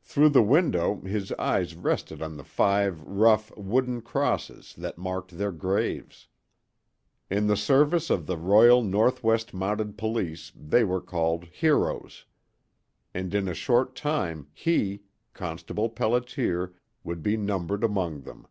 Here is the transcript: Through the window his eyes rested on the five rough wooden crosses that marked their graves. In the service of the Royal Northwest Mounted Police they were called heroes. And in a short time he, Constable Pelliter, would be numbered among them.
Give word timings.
Through 0.00 0.30
the 0.30 0.42
window 0.42 1.02
his 1.02 1.32
eyes 1.32 1.74
rested 1.76 2.22
on 2.22 2.38
the 2.38 2.44
five 2.44 2.98
rough 3.02 3.54
wooden 3.58 4.00
crosses 4.00 4.72
that 4.78 4.96
marked 4.96 5.36
their 5.36 5.52
graves. 5.52 6.28
In 7.28 7.46
the 7.46 7.58
service 7.58 8.08
of 8.08 8.24
the 8.24 8.38
Royal 8.38 8.82
Northwest 8.82 9.52
Mounted 9.52 9.98
Police 9.98 10.50
they 10.58 10.82
were 10.82 11.02
called 11.02 11.44
heroes. 11.44 12.24
And 13.12 13.34
in 13.34 13.48
a 13.48 13.54
short 13.54 13.94
time 13.94 14.48
he, 14.54 15.02
Constable 15.34 15.90
Pelliter, 15.90 16.72
would 17.04 17.22
be 17.22 17.36
numbered 17.36 17.84
among 17.84 18.22
them. 18.22 18.46